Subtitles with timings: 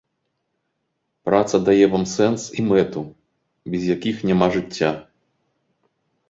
[1.27, 3.03] Праца дае вам сэнс і мэту,
[3.75, 4.91] без якіх няма жыцця.